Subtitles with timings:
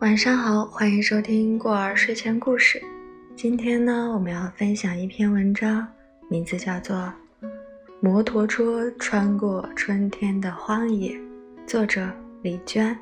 [0.00, 2.82] 晚上好，欢迎收听过儿睡前故事。
[3.34, 5.88] 今天呢，我们要分享一篇文章，
[6.28, 6.94] 名字叫做
[7.98, 11.12] 《摩托车穿过春天的荒野》，
[11.66, 12.06] 作者
[12.42, 12.96] 李娟。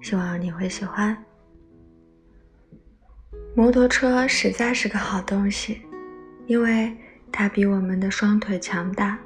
[0.00, 1.16] 希望你会喜欢。
[3.56, 5.82] 摩托车实在是个好东西，
[6.46, 6.96] 因为
[7.32, 9.18] 它比我们的双腿强大，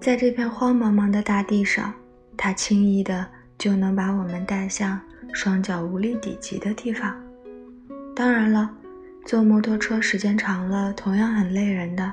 [0.00, 1.94] 在这片荒茫茫的大地上，
[2.36, 3.24] 它轻易的
[3.60, 4.98] 就能把我们带向
[5.34, 7.14] 双脚无力抵及的地方。
[8.16, 8.70] 当然了，
[9.26, 12.10] 坐摩托车时间长了，同样很累人的，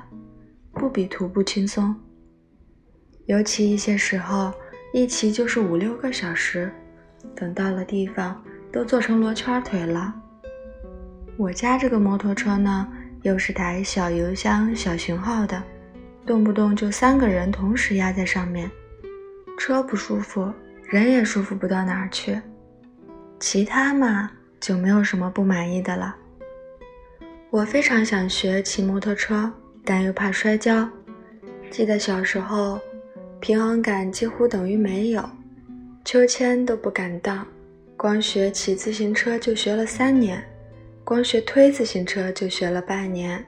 [0.72, 1.96] 不比徒步轻松。
[3.24, 4.52] 尤其一些时候，
[4.92, 6.70] 一骑就是五六个小时，
[7.34, 8.38] 等到了地方，
[8.70, 10.14] 都坐成罗圈腿了。
[11.38, 12.86] 我家这个摩托车呢，
[13.22, 15.62] 又是台小油箱、小型号的，
[16.26, 18.70] 动不动就三个人同时压在上面，
[19.58, 20.52] 车不舒服，
[20.90, 22.40] 人也舒服不到哪儿去。
[23.38, 26.16] 其他嘛，就没有什么不满意的了。
[27.50, 29.52] 我非常想学骑摩托车，
[29.84, 30.88] 但又怕摔跤。
[31.70, 32.80] 记得小时候，
[33.38, 35.22] 平衡感几乎等于没有，
[36.06, 37.46] 秋千都不敢荡，
[37.94, 40.42] 光学骑自行车就学了三年。
[41.04, 43.44] 光学推自行车就学了半年。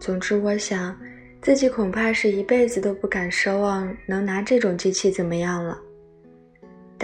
[0.00, 0.98] 总之，我想
[1.42, 5.78] 自己恐怕是一辈子都不敢奢望能拿这种机器怎么样了。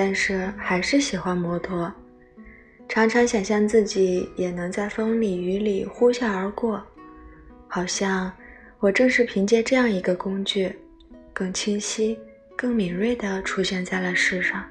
[0.00, 1.92] 但是还是喜欢摩托，
[2.88, 6.80] 常常想象自己也能在风里雨里呼啸而过，
[7.66, 8.32] 好像
[8.78, 10.72] 我正是凭借这样一个工具，
[11.32, 12.16] 更清晰、
[12.56, 14.64] 更敏锐地出现在了世上。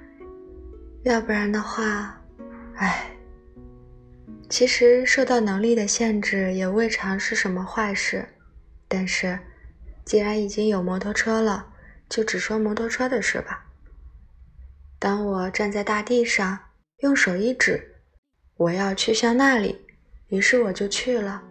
[1.04, 2.18] 要不然的话，
[2.76, 3.12] 唉。
[4.48, 8.26] 其实受到能力的限制也未尝是什么坏事，
[8.88, 9.38] 但是
[10.06, 11.68] 既然已经有摩托车了，
[12.08, 13.66] 就只说摩托车的事吧。
[15.00, 16.58] 当我站在大地上，
[17.00, 17.96] 用手一指，
[18.58, 19.80] 我要去向那里，
[20.30, 21.42] 于是我就去了，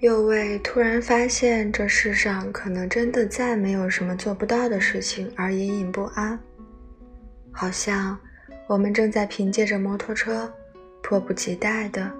[0.00, 6.38] 又为突然发现这世上可能真的再没有什么做不到的事情而隐隐不安，
[7.50, 8.18] 好像
[8.66, 10.52] 我们正在凭借着摩托车。
[11.06, 12.10] 迫不及待的、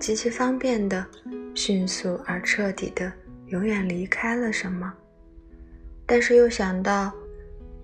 [0.00, 1.06] 极其方便的、
[1.54, 3.12] 迅速而彻底的，
[3.46, 4.92] 永远离开了什么？
[6.04, 7.12] 但是又想到，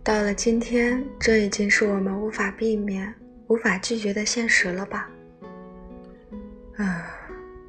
[0.09, 3.15] 到了今天，这已经是我们无法避免、
[3.49, 5.07] 无法拒绝的现实了吧？
[6.79, 7.15] 啊，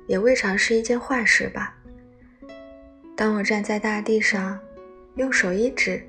[0.08, 1.76] 也未尝是一件坏事吧？
[3.14, 4.58] 当我站在大地上，
[5.16, 6.02] 用手一指，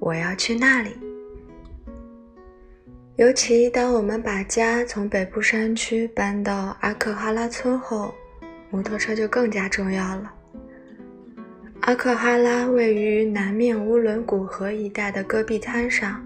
[0.00, 0.90] 我要去那里。
[3.14, 8.12] 尤其当我们把家从北部山区搬到阿克哈拉村后，
[8.68, 10.34] 摩托车就更加重要了。
[11.86, 16.20] 阿克哈拉位于南面乌伦古河一带的戈壁滩上，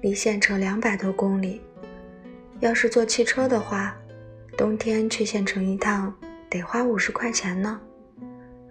[0.00, 1.60] 离县城两百多公里。
[2.60, 3.96] 要是坐汽车的话，
[4.56, 6.14] 冬天去县城一趟
[6.48, 7.80] 得花五十块钱呢。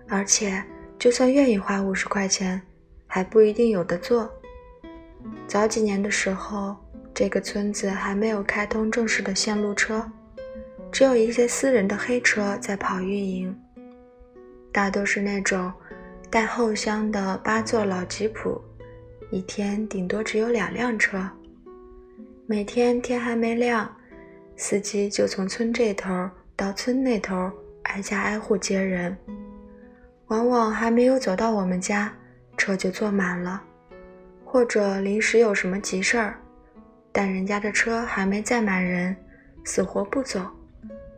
[0.08, 0.64] 而且，
[0.98, 2.62] 就算愿意花五十块钱，
[3.08, 4.34] 还不一定有的坐。
[5.46, 6.78] 早几年的时候。
[7.14, 10.06] 这个村子还没有开通正式的线路车，
[10.92, 13.58] 只有一些私人的黑车在跑运营，
[14.70, 15.72] 大都是那种
[16.36, 18.62] 在后乡的八座老吉普，
[19.32, 21.26] 一天顶多只有两辆车。
[22.46, 23.90] 每天天还没亮，
[24.58, 27.50] 司机就从村这头到村那头
[27.84, 29.18] 挨家挨户接人，
[30.28, 32.14] 往往还没有走到我们家，
[32.58, 33.64] 车就坐满了，
[34.44, 36.38] 或者临时有什么急事儿。
[37.14, 39.16] 但人家的车还没载满人，
[39.64, 40.46] 死活不走，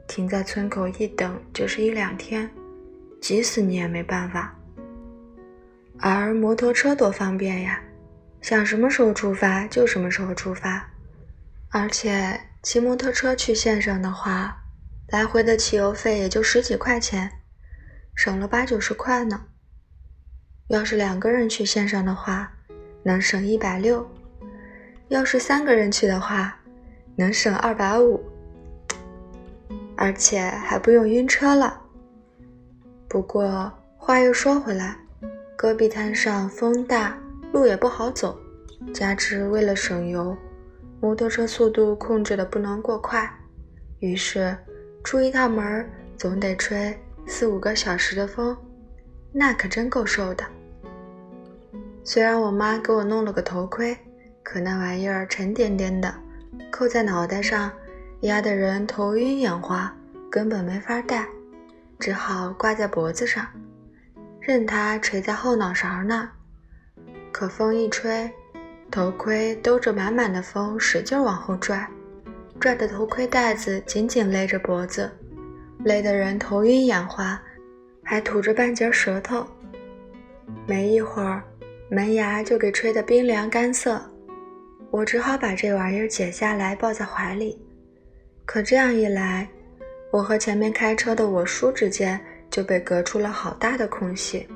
[0.07, 2.47] 停在村口一等就是一两天，
[3.19, 4.53] 急死你也没办法。
[5.99, 7.81] 而摩托车多方便呀，
[8.41, 10.89] 想什么时候出发就什么时候出发，
[11.69, 14.57] 而且骑摩托车去县上的话，
[15.07, 17.31] 来回的汽油费也就十几块钱，
[18.15, 19.45] 省了八九十块呢。
[20.67, 22.51] 要是两个人去县上的话，
[23.03, 24.07] 能省一百六。
[25.07, 26.59] 要是三个人去的话，
[27.15, 28.21] 能省二百五，
[29.95, 31.81] 而且还不用晕车了。
[33.07, 34.97] 不过话又说回来，
[35.57, 37.17] 戈壁滩上风大，
[37.51, 38.39] 路也不好走，
[38.93, 40.37] 加之为了省油，
[41.01, 43.29] 摩托车速度控制的不能过快，
[43.99, 44.55] 于是
[45.03, 48.55] 出一趟门总得吹四五个小时的风，
[49.33, 50.45] 那可真够受的。
[52.03, 53.97] 虽然我妈给我弄了个头盔。
[54.49, 56.15] 可那玩意儿沉甸甸的，
[56.71, 57.69] 扣在脑袋上，
[58.21, 59.93] 压得人头晕眼花，
[60.31, 61.27] 根本没法戴，
[61.99, 63.45] 只好挂在脖子上，
[64.47, 66.25] 任它垂在后脑勺那。
[67.33, 68.31] 可风一吹，
[68.89, 71.85] 头盔兜着满满的风，使劲往后拽，
[72.57, 75.11] 拽的头盔带子紧紧勒着脖子，
[75.83, 77.37] 勒得人头晕眼花，
[78.05, 79.45] 还吐着半截舌头。
[80.65, 81.43] 没一会儿，
[81.91, 84.01] 门牙就给吹得冰凉干涩，
[84.91, 87.61] 我只好把这玩意儿解下来抱在怀里。
[88.45, 89.45] 可这样一来，
[90.09, 92.17] 我和前面开车的我叔之间
[92.49, 94.47] 就被隔出了好大的空隙，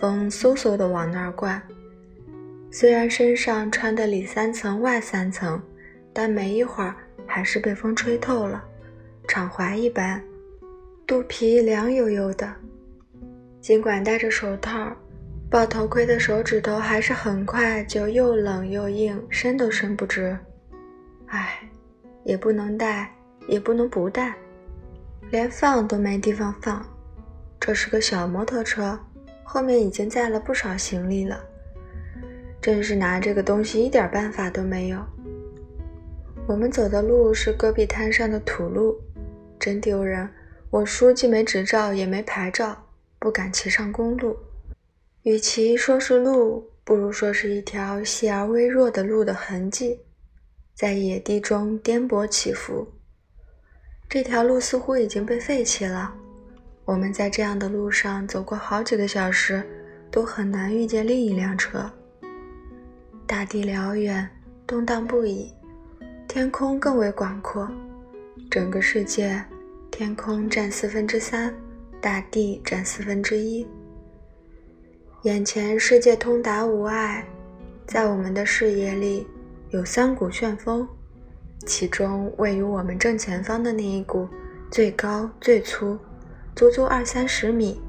[0.00, 1.60] 风嗖嗖的往那儿灌。
[2.70, 5.60] 虽然身上穿的里三层外三层，
[6.12, 6.94] 但没一会儿
[7.26, 8.64] 还是被风吹透了，
[9.28, 10.22] 敞怀一般，
[11.06, 12.50] 肚皮凉悠悠的。
[13.60, 14.90] 尽管戴着手套，
[15.50, 20.36] 抱头盔的手指头还是很快就又冷又硬，伸都伸不直。
[21.26, 21.60] 唉，
[22.24, 23.14] 也不能戴，
[23.46, 24.34] 也不能不戴，
[25.30, 26.84] 连放都没地方放。
[27.64, 28.98] 这是个小摩托车，
[29.44, 31.40] 后面已经载了不少行李了。
[32.60, 34.98] 真是拿这个东西一点办法都没有。
[36.48, 39.00] 我们走的路是戈壁滩上的土路，
[39.60, 40.28] 真丢人。
[40.70, 42.76] 我叔既没执照也没牌照，
[43.20, 44.36] 不敢骑上公路。
[45.22, 50.00] 与其说是路，不如说是一条细而微弱的路的痕迹，
[50.74, 52.88] 在野地中颠簸起伏。
[54.08, 56.16] 这条路似乎已经被废弃了。
[56.84, 59.62] 我们在这样的路上走过好几个小时，
[60.10, 61.90] 都很难遇见另一辆车。
[63.26, 64.28] 大地辽远，
[64.66, 65.52] 动荡不已，
[66.26, 67.70] 天空更为广阔。
[68.50, 69.42] 整个世界，
[69.90, 71.54] 天空占四分之三，
[72.00, 73.66] 大地占四分之一。
[75.22, 77.24] 眼前世界通达无碍，
[77.86, 79.24] 在我们的视野里
[79.70, 80.86] 有三股旋风，
[81.64, 84.28] 其中位于我们正前方的那一股
[84.68, 85.96] 最高最粗，
[86.54, 87.80] 足足二三十米，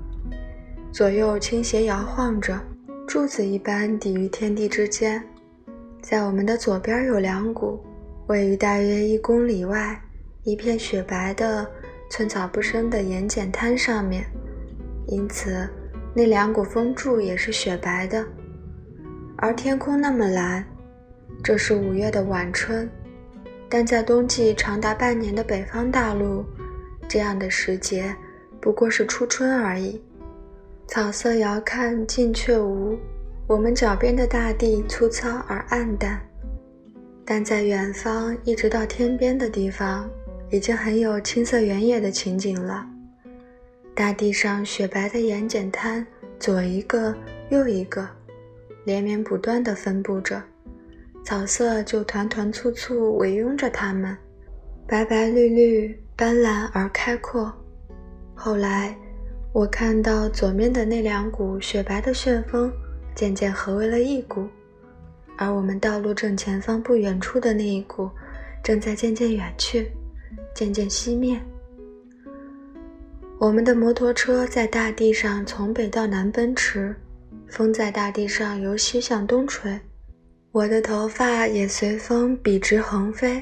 [0.92, 2.58] 左右倾斜摇晃着，
[3.06, 5.22] 柱子一般抵于天地之间。
[6.02, 7.84] 在我们的左边有两股，
[8.28, 10.02] 位于大约一公里外
[10.44, 11.70] 一片雪白的、
[12.10, 14.26] 寸草不生的盐碱滩上面，
[15.08, 15.70] 因此
[16.16, 18.26] 那两股风柱也是雪白的。
[19.38, 20.66] 而天空那么蓝，
[21.44, 22.90] 这是五月的晚春，
[23.68, 26.46] 但在冬季长达半年的北方大陆，
[27.10, 28.16] 这样的时节
[28.64, 30.02] 不过是初春而已。
[30.88, 32.98] 草色遥看近却无。
[33.46, 36.18] 我们脚边的大地粗糙而暗淡，
[37.26, 40.10] 但在远方一直到天边的地方，
[40.50, 42.88] 已经很有青色原野的情景了。
[43.94, 46.08] 大地上雪白的盐碱滩，
[46.40, 47.14] 左一个
[47.50, 48.08] 右一个，
[48.86, 50.42] 连绵不断地分布着，
[51.26, 54.18] 草色就团团簇簇围拥着它们，
[54.88, 57.54] 白白绿绿，斑斓而开阔。
[58.46, 58.94] 后来，
[59.54, 62.70] 我看到左面的那两股雪白的旋风。
[63.16, 64.46] 渐渐合为了一股，
[65.38, 68.10] 而我们道路正前方不远处的那一股，
[68.62, 69.90] 正在渐渐远去，
[70.54, 71.40] 渐渐熄灭。
[73.40, 76.94] 我们的摩托车在大地上从北到南奔驰，
[77.48, 79.80] 风在大地上由西向东吹，
[80.52, 83.42] 我的头发也随风笔直横飞，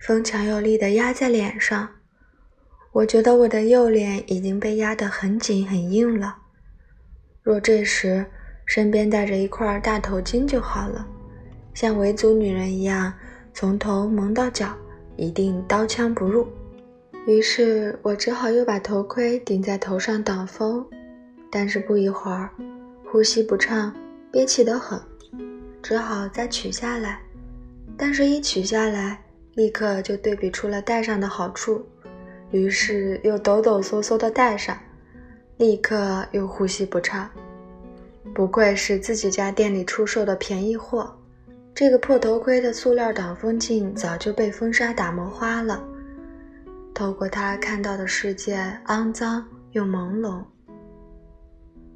[0.00, 1.88] 风强有力地压在脸上，
[2.94, 6.36] 我觉得我的右脸已经被压得很紧很硬了。
[7.42, 8.24] 若这时，
[8.66, 11.04] 身边带着一块大头巾就好了，
[11.74, 13.12] 像维族女人一样，
[13.52, 14.72] 从头蒙到脚，
[15.16, 16.46] 一定刀枪不入。
[17.26, 20.86] 于是我只好又把头盔顶在头上挡风，
[21.50, 22.48] 但是不一会儿，
[23.10, 23.92] 呼吸不畅，
[24.30, 24.96] 憋气得很，
[25.82, 27.20] 只好再取下来。
[27.96, 29.20] 但是，一取下来，
[29.54, 31.84] 立刻就对比出了戴上的好处，
[32.54, 34.78] 于是又抖抖嗦嗦地戴上，
[35.56, 37.28] 立刻又呼吸不畅。
[38.32, 41.12] 不愧是自己家店里出售的便宜货，
[41.74, 45.82] 这个破头盔的塑料挡风镜早就被风沙打磨花了，
[46.94, 48.56] 透过它看到的世界
[48.86, 50.40] 肮脏又朦胧，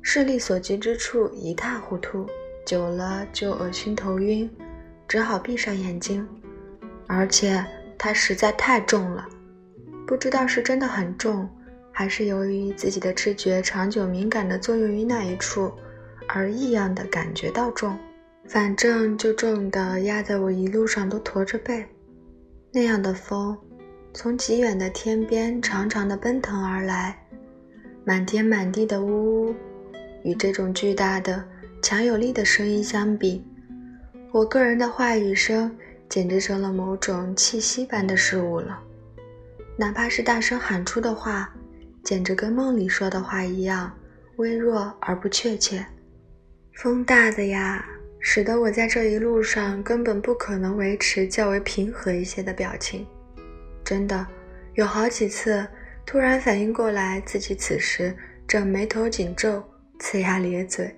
[0.03, 2.27] 视力所及之处一塌糊涂，
[2.67, 4.51] 久了就恶心头晕，
[5.07, 6.27] 只好闭上眼睛。
[7.07, 7.65] 而且
[7.97, 9.25] 它实在太重了，
[10.09, 11.47] 不知道是真的很重，
[11.93, 15.71] 还是由于自己的知觉长久敏感的作用于那一处。
[16.27, 17.95] 而异样的感觉到重，
[18.47, 21.85] 反正就重的压在我一路上都驼着背。
[22.73, 23.55] 那样的风，
[24.15, 27.19] 从极远的天边长长的奔腾而来，
[28.03, 29.55] 满天满地的呜呜。
[30.23, 31.45] 与这种巨大的、
[31.83, 33.45] 强有力的声音相比，
[34.33, 35.71] 我个人的话语声
[36.09, 38.81] 简直成了某种气息般的事物了。
[39.81, 41.49] 哪怕是大声喊出的话，
[42.03, 43.97] 简直跟梦里说的话一样，
[44.35, 45.87] 微弱而不确切。
[46.73, 47.87] 风大的呀，
[48.19, 53.07] 使得我在这一路上根本不可能维持较为平和一些的表情。
[53.85, 54.27] 真的
[54.75, 55.65] 有好几次
[56.05, 58.13] 突然反应过来，自己此时
[58.49, 59.63] 正眉头紧皱、
[60.01, 60.93] 呲牙咧嘴。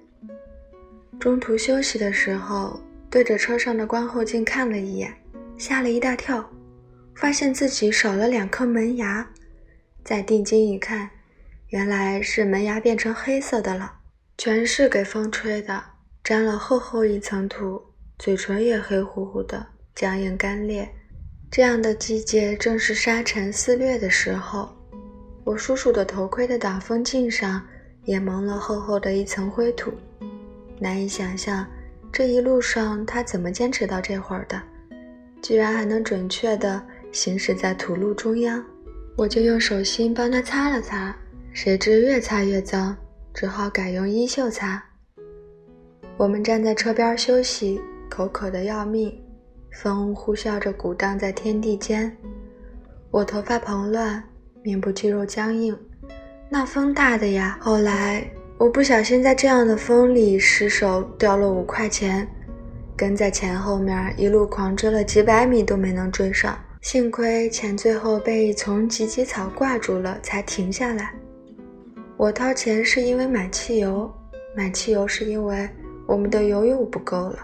[1.18, 5.12] 中途休息的时候，对着车上的观后镜看了一眼，
[5.58, 6.50] 吓了一大跳，
[7.14, 9.30] 发现自己少了两颗门牙。
[10.04, 11.10] 再定睛一看，
[11.68, 13.98] 原来是门牙变成黑色的了，
[14.38, 15.82] 全是给风吹的，
[16.24, 17.82] 沾了厚厚一层土，
[18.18, 20.88] 嘴唇也黑乎乎的，僵硬干裂。
[21.50, 24.74] 这样的季节正是沙尘肆虐的时候，
[25.44, 27.66] 我叔叔的头盔的挡风镜上
[28.04, 29.92] 也蒙了厚厚的一层灰土。
[30.78, 31.66] 难以想象，
[32.10, 34.62] 这一路上他怎么坚持到这会儿的，
[35.42, 38.64] 居然还能准确地行驶在土路中央。
[39.16, 41.14] 我就用手心帮他擦了擦，
[41.52, 42.96] 谁知越擦越脏，
[43.34, 44.82] 只好改用衣袖擦。
[46.16, 49.20] 我们站在车边休息，口渴的要命，
[49.82, 52.16] 风呼啸着鼓荡在天地间。
[53.10, 54.22] 我头发蓬乱，
[54.62, 55.76] 面部肌肉僵硬，
[56.48, 57.58] 那风大的呀！
[57.60, 58.30] 后来。
[58.60, 62.28] 我不小心在这样的风里失手掉了五块钱，
[62.94, 71.12] 跟在钱后面一路狂追了几百米都没能追上，幸亏钱最后被一丛芨芨草挂住了，才停下来。
[72.16, 74.12] 我掏钱是因为买汽油，
[74.56, 75.68] 买汽油是因为
[76.06, 77.38] 我们的油又不够了，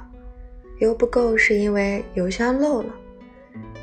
[0.78, 2.94] 油不够是因为油箱漏了，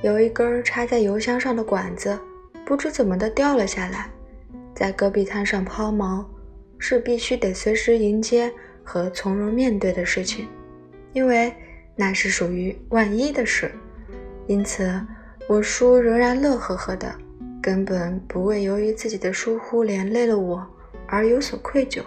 [0.02, 2.18] 有一根插在油箱上的管子
[2.66, 4.10] 不知怎么的掉了下来，
[4.74, 6.24] 在戈壁滩上抛锚。
[6.80, 8.52] 是必须得随时迎接
[8.84, 10.46] 和从容面对的事情，
[11.14, 11.54] 因为
[11.96, 13.72] 那是属于万一的事。
[14.48, 15.02] 因此，
[15.48, 17.14] 我叔仍然乐呵呵的，
[17.62, 20.66] 根本不为由于自己的疏忽连累了我
[21.08, 22.02] 而有所愧疚。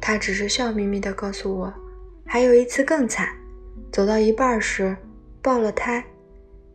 [0.00, 1.74] 他只是笑眯眯地告诉我，
[2.24, 3.28] 还有一次更惨，
[3.92, 4.96] 走到一半时
[5.42, 6.02] 爆了胎。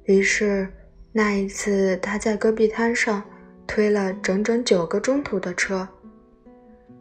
[0.03, 0.67] 于是
[1.11, 3.23] 那一次他在戈壁滩上
[3.65, 5.87] 推了整整九个钟头的车。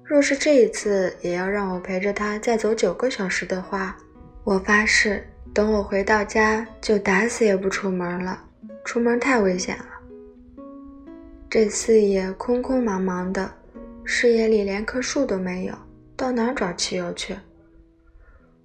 [0.05, 3.97] 若是这一次也要让我陪着他再走九个小时的话，
[4.45, 8.43] 我发誓，等我回到家就打死也不出门了。
[8.85, 9.85] 出门太危险了。
[11.49, 13.53] 这四野空空茫茫的，
[14.05, 15.75] 视野里连棵树都没有，
[16.17, 17.37] 到哪儿找汽油去？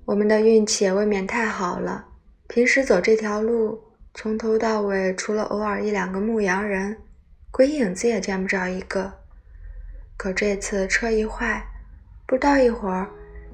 [0.06, 2.06] 我们的运气也未免太好了。
[2.48, 3.78] 平时走这条路，
[4.14, 6.96] 从头到尾除了偶尔一两个牧羊人，
[7.52, 9.12] 鬼影子也见不着一个。
[10.16, 11.62] 可这次车一坏，
[12.26, 13.10] 不到一会儿，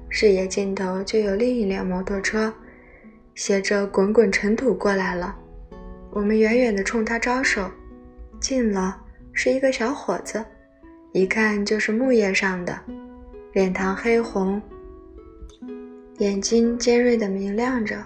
[0.08, 2.54] 视野尽头就有另一辆摩托车，
[3.34, 5.36] 携着滚滚尘土过来了。
[6.10, 7.70] 我们远远地冲他招手，
[8.40, 9.00] 近了
[9.32, 10.44] 是一个小伙子，
[11.12, 12.78] 一看就是木叶上的，
[13.52, 14.62] 脸庞黑红，
[16.18, 17.96] 眼睛尖锐地明亮着。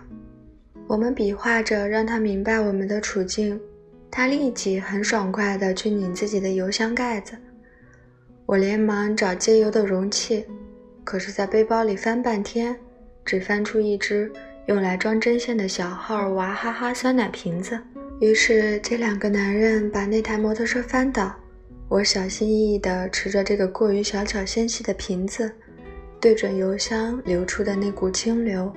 [0.86, 3.60] 我们比划着让他明白我们的处境，
[4.10, 7.36] 他立即很爽快地去拧自己的油箱盖子。
[8.46, 10.46] 我连忙找接油的容器，
[11.04, 12.74] 可是，在背包里翻半天，
[13.22, 14.32] 只翻出一只
[14.68, 17.80] 用来装针线的小号娃哈哈酸奶瓶子。
[18.20, 21.34] 于是，这两个男人把那台摩托车翻倒。
[21.88, 25.50] 我小心翼翼地持着这个过于小巧纤细的瓶子，
[26.20, 28.70] 对准油箱流出的那股清流。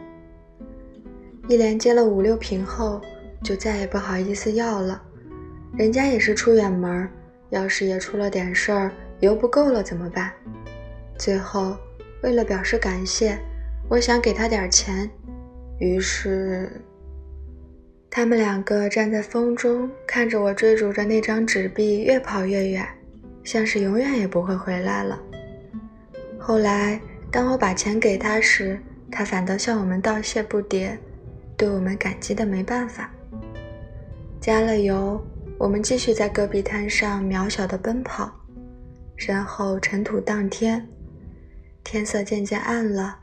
[1.50, 3.02] 一连接了五六瓶后，
[3.44, 5.04] 就再也不好意思要了。
[5.76, 7.10] 人家也是出远门，
[7.50, 8.92] 要是也出了点事儿。
[9.20, 10.32] 油不够了怎么办？
[11.18, 11.76] 最后，
[12.24, 13.38] 为了表示感谢，
[13.90, 15.10] 我想给他点钱。
[15.82, 16.70] 于是，
[18.08, 22.88] 他们两个站在风中，看着我追逐着那张纸币越跑越远，
[23.44, 25.20] 像是永远也不会回来了。
[26.38, 30.96] 后来，当我把钱给他时，他反倒向我们道谢不迭，
[31.58, 33.12] 对我们感激的没办法。
[34.40, 35.20] 加了油，
[35.58, 38.32] 我们继续在戈壁滩上渺小的奔跑。
[39.18, 40.88] 身后尘土荡天，
[41.84, 43.18] 天色渐渐暗了，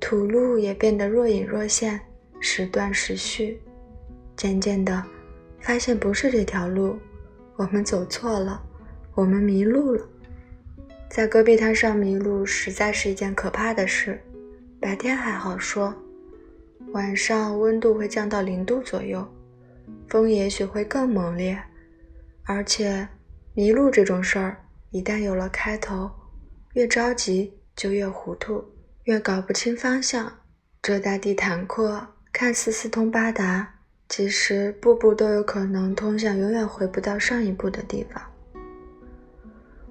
[0.00, 2.00] 土路也变得若隐若现，
[2.40, 3.60] 时断时续。
[4.36, 5.02] 渐渐的，
[5.60, 6.96] 发现不是这条路，
[7.56, 8.62] 我们走错了，
[9.14, 10.06] 我们迷路了。
[11.10, 14.20] 在戈壁滩上迷路，实在是一件可怕的事。
[14.80, 15.92] 白天还好说，
[16.92, 19.26] 晚上温度会降到零度左右，
[20.08, 21.60] 风也许会更猛烈，
[22.44, 23.08] 而且
[23.54, 24.56] 迷路这种事儿。
[24.90, 26.08] 一旦有了开头，
[26.74, 28.64] 越着急就越糊涂，
[29.08, 30.30] 越搞不清方向。
[30.82, 38.22] 这大地坦阔，看似四通八达，其实步步都有可能通向永远回不到上一步的地方。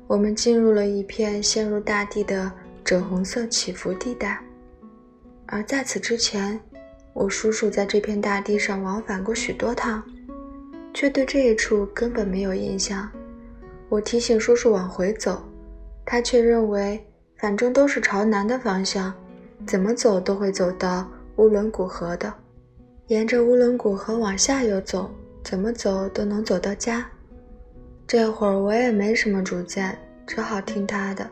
[0.05, 2.51] 我们进入了一片陷入大地的
[2.85, 4.39] 赭红色起伏地带，
[5.47, 6.59] 而在此之前，
[7.13, 10.03] 我叔叔在这片大地上往返过许多趟，
[10.93, 13.09] 却对这一处根本没有印象。
[13.89, 15.41] 我提醒叔叔往回走，
[16.05, 17.03] 他却认为
[17.37, 19.13] 反正都是朝南的方向，
[19.65, 22.33] 怎么走都会走到乌伦古河的。
[23.07, 25.09] 沿着乌伦古河往下游走，
[25.43, 27.05] 怎么走都能走到家。
[28.05, 31.29] 这会儿我也没什么主见，只好听他的。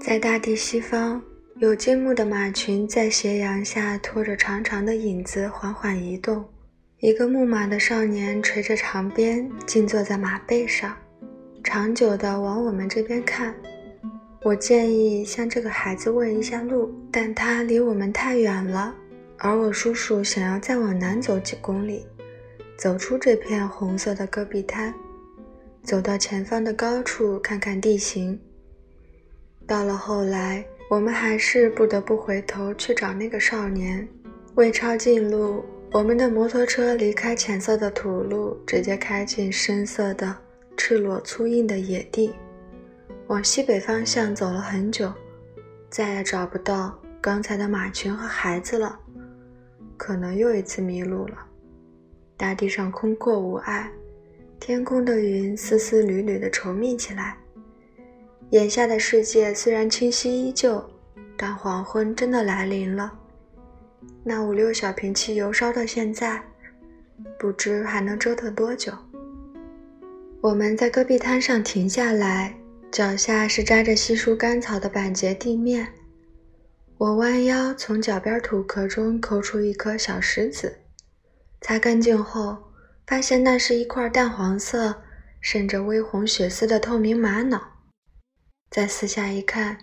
[0.00, 1.22] 在大地西方，
[1.56, 6.44] 有金木的马群在斜阳下拖着长长的影子缓缓移动。
[7.00, 10.94] 一个牧马的少年垂着长鞭，静坐在马背上，
[11.64, 13.54] 长久地往我们这边看。
[14.42, 18.94] 我建议向这个孩子问一下路，但他离我们太远了。
[19.36, 22.06] 而我叔叔想要再往南走几公里，
[22.78, 24.94] 走出这片红色的戈壁滩，
[25.82, 28.40] 走到前方的高处看看地形。
[29.66, 34.08] 到了后来，我们还是不得不回头去找那个少年。
[34.54, 40.34] 为抄近路，我们的摩托车离开浅色的土路，直接开进深色的、
[40.78, 42.32] 赤裸粗硬的野地。
[43.30, 45.12] 往西北方向走了很久，
[45.88, 48.98] 再也找不到刚才的马群和孩子了，
[49.96, 51.38] 可能又一次迷路了。
[52.36, 53.88] 大地上空阔无碍，
[54.58, 57.38] 天空的云丝丝缕缕地稠密起来。
[58.50, 60.84] 眼下的世界虽然清晰依旧，
[61.36, 63.16] 但黄昏真的来临了。
[64.24, 66.42] 那五六小瓶汽油烧到现在，
[67.38, 68.92] 不知还能折腾多久。
[70.40, 72.56] 我们在戈壁滩上停下来，
[72.90, 75.86] 脚下是扎着稀疏干草的板结地面。
[76.98, 80.80] 我弯腰从脚边土壳中抠出一颗小石子，
[81.60, 82.58] 擦干净后，
[83.06, 85.02] 发现那是一块淡黄色、
[85.40, 87.62] 渗着微红血丝的透明玛瑙。
[88.72, 89.78] 再四下一看，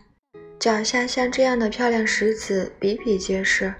[0.60, 3.74] 脚下像这样的漂亮石子比比皆是，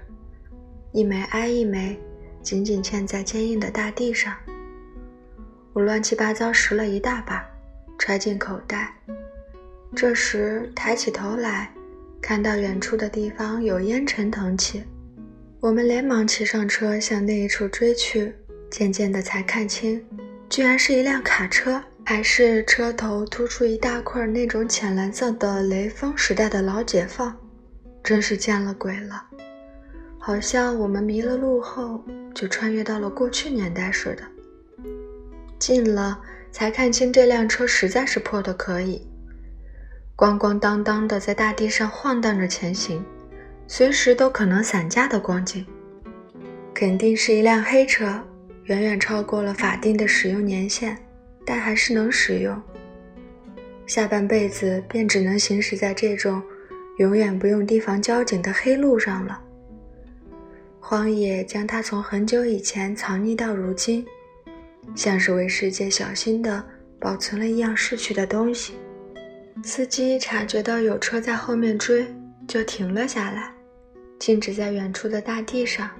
[0.92, 2.00] 一枚挨一枚，
[2.42, 4.34] 紧紧嵌在坚硬的大地上。
[5.74, 7.46] 我乱七八糟拾了一大把，
[7.98, 8.94] 揣进口袋。
[9.94, 11.70] 这时抬起头来，
[12.22, 14.84] 看到远处的地方有烟尘腾起，
[15.60, 18.34] 我们连忙骑上车向那一处追去。
[18.70, 20.04] 渐渐的才看清，
[20.48, 21.82] 居然是一辆卡车。
[22.04, 27.36] 还是车头突出一大块那种浅蓝色的雷锋时代的老解放，
[28.02, 29.26] 真是见了鬼了，
[30.18, 32.02] 好像我们迷了路后
[32.34, 34.22] 就穿越到了过去年代似的。
[35.58, 36.18] 近了
[36.58, 39.00] 才看清这辆车实在是破的可以，
[40.16, 43.00] 咣咣当当的在大地上晃荡着前行，
[43.68, 45.64] 随时都可能散架的光景，
[46.74, 48.20] 肯定是一辆黑车，
[48.64, 50.98] 远远超过了法定的使用年限。
[51.46, 52.60] 但还是能使用。
[53.86, 56.42] 下半辈子便只能行驶在这种
[56.98, 59.40] 永远不用提防交警的黑路上了。
[60.80, 64.04] 荒野将它从很久以前藏匿到如今，
[64.94, 66.64] 像是为世界小心地
[67.00, 68.74] 保存了一样逝去的东西。
[69.62, 72.06] 司机察觉到有车在后面追，
[72.46, 73.52] 就停了下来，
[74.18, 75.90] 静止在远处的大地上。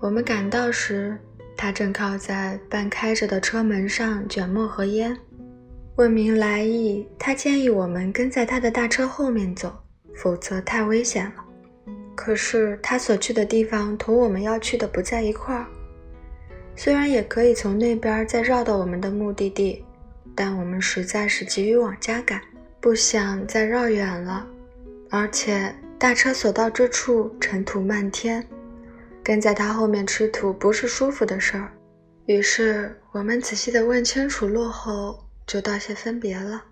[0.00, 1.16] 我们赶到时。
[1.60, 5.18] 他正靠在半开着的车门上卷墨和烟，
[5.96, 7.04] 问明来意。
[7.18, 9.76] 他建议我们跟在他的大车后面走，
[10.14, 11.44] 否则太危险了。
[12.14, 15.66] 可是他所去的地方同我们要去的不在一块儿。
[16.78, 19.84] 虽然也可以从那边再绕到我们的目的地，
[20.32, 22.40] 但我们实在是急于往家赶，
[22.80, 24.46] 不想再绕远了。
[25.10, 28.46] 而且大车所到之处尘土漫天。
[29.24, 31.72] 跟在他后面吃土不是舒服的事儿，
[32.26, 36.64] 于是我们仔细地问清楚路后，就道谢分别了。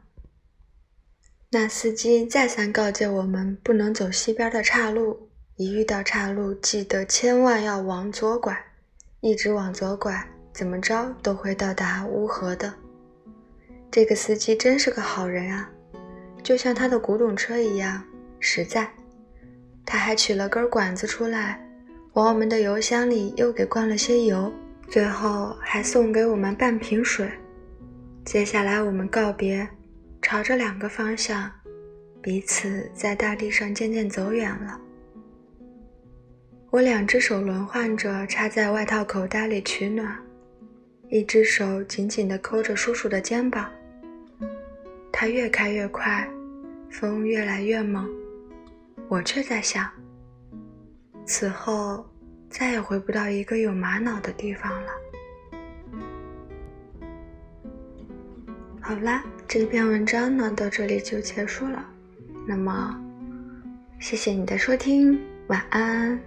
[1.51, 8.57] 那司机再三告诫我们不能走西边的岔路，一遇到岔路，记得千万要往左拐，
[9.21, 12.73] 一直往左拐，怎么着都会到达乌河的。
[13.91, 15.71] 这个司机真是个好人啊，
[16.43, 18.03] 就像他的古董车一样
[18.41, 18.89] 实在。
[19.85, 21.63] 他还取了根管子出来。
[22.15, 24.51] 往我们的油箱里又给灌了些油，
[24.89, 27.31] 最后还送给我们半瓶水。
[28.25, 29.69] 接下来我们告别，
[30.23, 31.51] 朝着两个方向，
[32.23, 34.81] 彼此在大地上渐渐走远了。
[36.77, 40.15] 我两只手轮换着插在外套口袋里取暖，
[41.09, 43.67] 一只手紧紧地抠着叔叔的肩膀。
[45.11, 46.29] 他越开越快，
[46.91, 48.07] 风越来越猛，
[49.09, 49.91] 我却在想。
[51.25, 52.07] 此后
[52.51, 54.93] 再也回不到一个有玛瑙的地方了。
[58.83, 61.83] 好啦，这篇文章呢到这里就结束了。
[62.47, 63.03] 那么，
[63.99, 66.21] 谢谢你的收听，晚安。